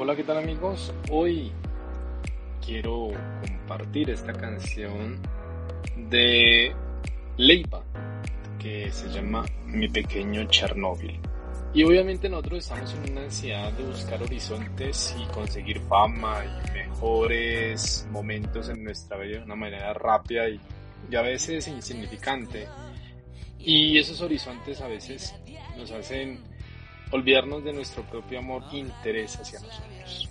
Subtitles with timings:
[0.00, 0.94] Hola, ¿qué tal amigos?
[1.10, 1.50] Hoy
[2.64, 3.08] quiero
[3.40, 5.20] compartir esta canción
[6.08, 6.72] de
[7.36, 7.82] Leipa
[8.60, 11.18] que se llama Mi pequeño Chernóbil.
[11.74, 18.06] Y obviamente nosotros estamos en una ansiedad de buscar horizontes y conseguir fama y mejores
[18.12, 20.60] momentos en nuestra vida de una manera rápida y,
[21.10, 22.68] y a veces insignificante.
[23.58, 25.34] Y esos horizontes a veces
[25.76, 26.40] nos hacen
[27.10, 30.28] olvidarnos de nuestro propio amor e interés hacia nosotros.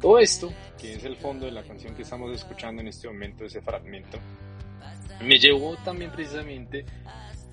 [0.00, 3.44] Todo esto, que es el fondo de la canción que estamos escuchando en este momento,
[3.44, 4.18] ese fragmento,
[5.20, 6.84] me llevó también precisamente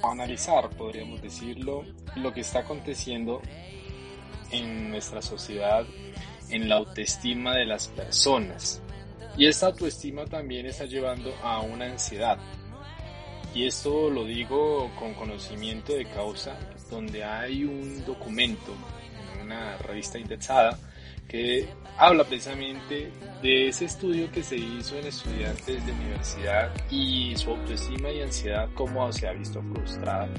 [0.04, 1.84] a analizar, podríamos decirlo,
[2.16, 3.42] lo que está aconteciendo
[4.52, 5.86] en nuestra sociedad,
[6.50, 8.82] en la autoestima de las personas.
[9.38, 12.38] Y esta autoestima también está llevando a una ansiedad.
[13.56, 16.58] Y esto lo digo con conocimiento de causa,
[16.90, 18.74] donde hay un documento
[19.34, 20.78] en una revista indexada
[21.28, 23.12] que habla precisamente
[23.42, 28.70] de ese estudio que se hizo en estudiantes de universidad y su autoestima y ansiedad
[28.76, 30.30] cómo se ha visto frustrada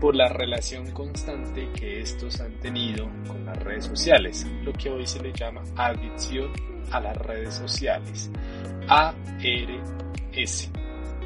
[0.00, 5.06] por la relación constante que estos han tenido con las redes sociales, lo que hoy
[5.06, 6.52] se le llama adicción
[6.90, 8.30] a las redes sociales,
[8.88, 10.70] ARS,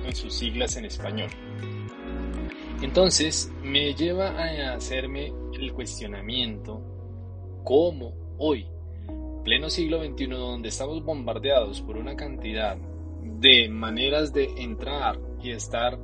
[0.05, 1.31] en sus siglas en español.
[2.81, 6.81] Entonces me lleva a hacerme el cuestionamiento
[7.65, 8.69] cómo hoy,
[9.43, 12.77] pleno siglo XXI, donde estamos bombardeados por una cantidad
[13.21, 15.99] de maneras de entrar y estar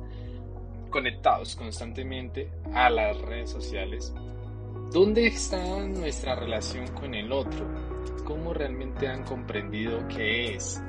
[0.89, 4.13] conectados constantemente a las redes sociales,
[4.91, 7.67] ¿dónde está nuestra relación con el otro?
[8.25, 10.81] ¿Cómo realmente han comprendido qué es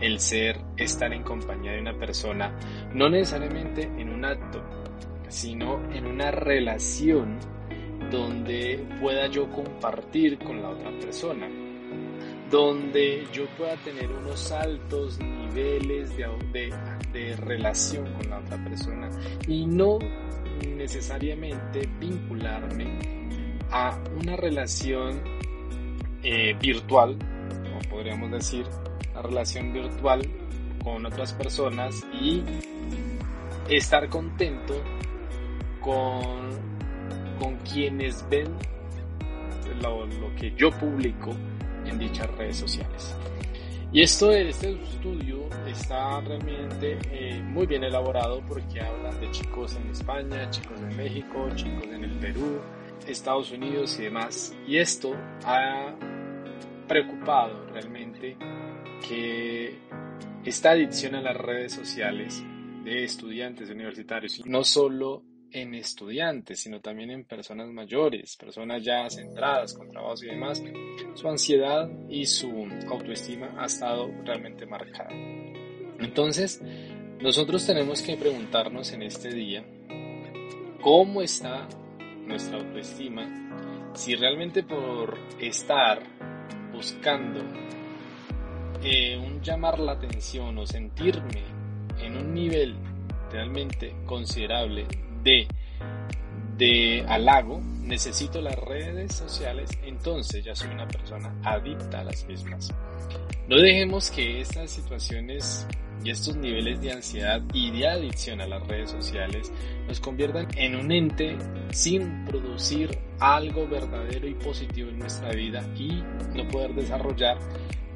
[0.00, 2.58] el ser, estar en compañía de una persona,
[2.94, 4.62] no necesariamente en un acto,
[5.30, 7.38] sino en una relación
[8.10, 11.48] donde pueda yo compartir con la otra persona,
[12.50, 16.74] donde yo pueda tener unos altos niveles de,
[17.12, 19.08] de, relación con la otra persona
[19.46, 19.98] y no
[20.66, 22.98] necesariamente vincularme
[23.70, 25.22] a una relación
[26.24, 27.16] eh, virtual,
[27.62, 28.66] como podríamos decir,
[29.12, 30.28] una relación virtual
[30.82, 32.42] con otras personas y
[33.68, 34.74] estar contento
[35.80, 36.50] con,
[37.38, 38.48] con quienes ven
[39.82, 41.30] lo, lo, que yo publico
[41.84, 43.16] en dichas redes sociales.
[43.92, 49.90] Y esto este estudio está realmente eh, muy bien elaborado porque hablan de chicos en
[49.90, 52.60] España, chicos en México, chicos en el Perú,
[53.06, 54.54] Estados Unidos y demás.
[54.66, 55.92] Y esto ha
[56.86, 58.36] preocupado realmente
[59.08, 59.78] que
[60.44, 62.44] esta adicción a las redes sociales
[62.84, 69.74] de estudiantes universitarios, no solo en estudiantes, sino también en personas mayores, personas ya centradas
[69.74, 70.62] con trabajos y demás,
[71.14, 75.10] su ansiedad y su autoestima ha estado realmente marcada.
[75.98, 76.62] Entonces,
[77.20, 79.64] nosotros tenemos que preguntarnos en este día
[80.80, 81.68] cómo está
[82.26, 86.02] nuestra autoestima, si realmente por estar
[86.72, 87.40] buscando
[88.82, 91.42] eh, un llamar la atención o sentirme
[91.98, 92.76] en un nivel
[93.30, 94.86] realmente considerable
[95.22, 95.46] de,
[96.56, 102.72] de halago, necesito las redes sociales, entonces ya soy una persona adicta a las mismas.
[103.48, 105.66] No dejemos que estas situaciones
[106.04, 109.52] y estos niveles de ansiedad y de adicción a las redes sociales
[109.86, 111.36] nos conviertan en un ente
[111.72, 116.02] sin producir algo verdadero y positivo en nuestra vida y
[116.34, 117.38] no poder desarrollar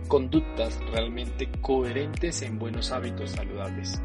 [0.09, 4.01] conductas realmente coherentes en buenos hábitos saludables.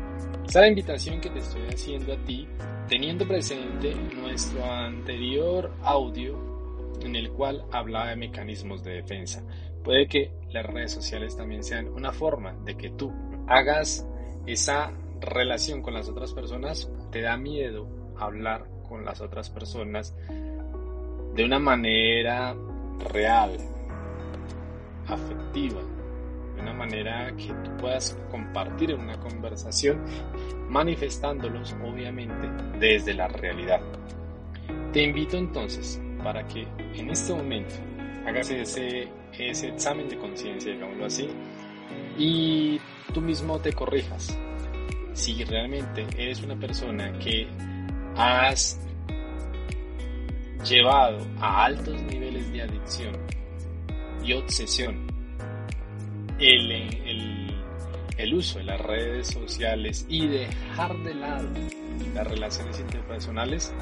[0.45, 2.47] Esta es la invitación que te estoy haciendo a ti,
[2.87, 6.49] teniendo presente nuestro anterior audio
[7.01, 9.43] en el cual hablaba de mecanismos de defensa.
[9.83, 13.13] Puede que las redes sociales también sean una forma de que tú
[13.47, 14.05] hagas
[14.45, 14.91] esa
[15.21, 16.91] relación con las otras personas.
[17.11, 17.87] Te da miedo
[18.17, 20.15] hablar con las otras personas
[21.35, 22.55] de una manera
[23.11, 23.57] real,
[25.09, 25.81] afectiva,
[26.55, 30.03] de una manera que tú puedas compartir en una conversación,
[30.69, 33.81] manifestándolos obviamente desde la realidad.
[34.93, 37.75] Te invito entonces para que en este momento
[38.25, 39.07] hagas ese,
[39.37, 41.29] ese examen de conciencia, digámoslo así,
[42.17, 42.79] y
[43.13, 44.37] tú mismo te corrijas.
[45.13, 47.47] Si realmente eres una persona que
[48.15, 48.79] has
[50.63, 53.38] llevado a altos niveles de adicción
[54.23, 55.07] y obsesión
[56.39, 57.51] el,
[58.17, 61.47] el, uso de las redes sociales y dejar de lado
[62.13, 63.73] las relaciones interpersonales,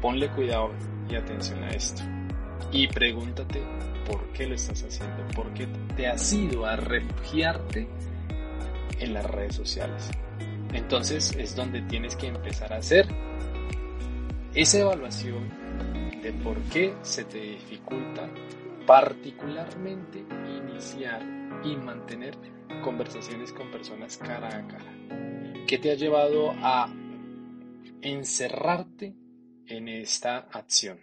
[0.00, 0.70] ponle cuidado
[1.10, 2.02] y atención a esto.
[2.72, 3.62] y pregúntate
[4.06, 5.66] por qué lo estás haciendo, por qué
[5.96, 7.88] te has ido a refugiarte
[9.00, 10.10] en las redes sociales.
[10.72, 13.06] Entonces es donde tienes que empezar a hacer
[14.54, 15.48] esa evaluación
[16.22, 18.28] de por qué se te dificulta
[18.90, 21.22] particularmente iniciar
[21.62, 22.36] y mantener
[22.82, 25.64] conversaciones con personas cara a cara.
[25.68, 26.92] ¿Qué te ha llevado a
[28.02, 29.14] encerrarte
[29.68, 30.98] en esta acción?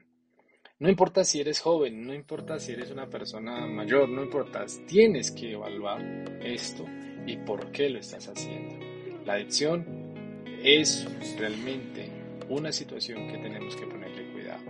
[0.80, 5.32] No importa si eres joven, no importa si eres una persona mayor, no importa, tienes
[5.32, 6.02] que evaluar
[6.42, 6.86] esto
[7.26, 8.86] y por qué lo estás haciendo.
[9.26, 9.86] La adicción
[10.62, 11.08] es
[11.40, 12.17] realmente
[12.50, 14.64] una situación que tenemos que ponerle cuidado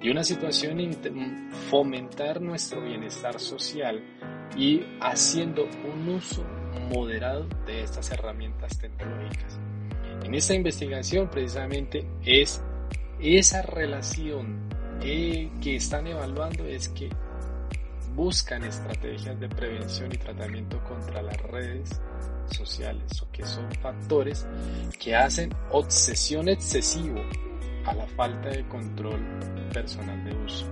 [0.00, 0.80] y una situación
[1.70, 4.02] fomentar nuestro bienestar social
[4.56, 6.44] y haciendo un uso
[6.88, 9.58] moderado de estas herramientas tecnológicas.
[10.24, 12.62] En esta investigación precisamente es
[13.20, 14.68] esa relación
[15.00, 17.08] eh, que están evaluando es que
[18.14, 22.00] buscan estrategias de prevención y tratamiento contra las redes
[22.50, 24.46] sociales o que son factores
[24.98, 27.20] que hacen obsesión excesivo
[27.84, 29.20] a la falta de control
[29.72, 30.66] personal de uso.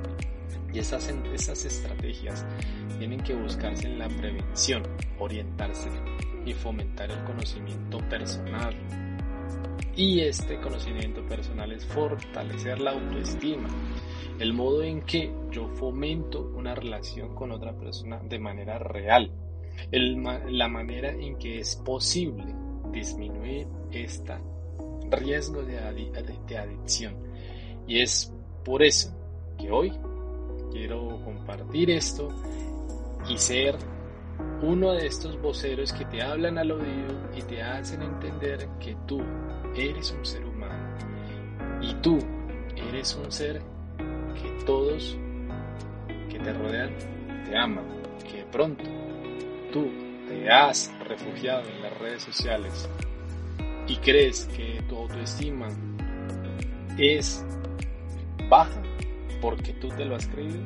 [0.73, 2.47] Y esas, esas estrategias
[2.99, 4.83] tienen que buscarse en la prevención,
[5.19, 5.89] orientarse
[6.47, 8.75] y fomentar el conocimiento personal.
[9.97, 13.69] Y este conocimiento personal es fortalecer la autoestima,
[14.39, 19.31] el modo en que yo fomento una relación con otra persona de manera real,
[19.91, 22.45] la manera en que es posible
[22.93, 24.35] disminuir este
[25.11, 25.77] riesgo de,
[26.47, 27.15] de adicción.
[27.87, 28.33] Y es
[28.65, 29.13] por eso
[29.59, 29.93] que hoy
[30.71, 32.29] quiero compartir esto
[33.29, 33.77] y ser
[34.63, 39.21] uno de estos voceros que te hablan al oído y te hacen entender que tú
[39.75, 40.97] eres un ser humano
[41.83, 42.19] y tú
[42.77, 43.61] eres un ser
[44.35, 45.17] que todos
[46.29, 46.91] que te rodean
[47.45, 47.85] te aman,
[48.31, 48.85] que pronto
[49.73, 49.91] tú
[50.29, 52.89] te has refugiado en las redes sociales
[53.87, 55.69] y crees que tu autoestima
[56.99, 57.45] es
[58.49, 58.83] baja
[59.41, 60.61] porque tú te lo has creído,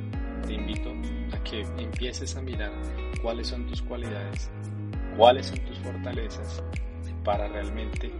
[0.46, 0.90] te invito
[1.32, 2.72] a que empieces a mirar
[3.22, 4.50] cuáles son tus cualidades,
[5.16, 6.62] cuáles son tus fortalezas
[7.22, 8.10] para realmente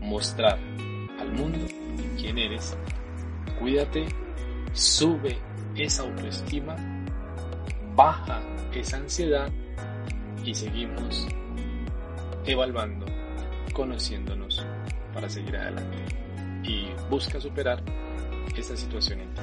[0.00, 0.58] mostrar
[1.20, 1.66] al mundo
[2.16, 2.76] quién eres.
[3.58, 4.06] Cuídate
[4.72, 5.38] sube
[5.76, 6.76] esa autoestima,
[7.94, 8.40] baja
[8.72, 9.50] esa ansiedad
[10.44, 11.26] y seguimos
[12.46, 13.06] evaluando,
[13.72, 14.64] conociéndonos
[15.12, 15.96] para seguir adelante.
[16.64, 17.82] Y busca superar
[18.56, 19.40] esta situación en ti.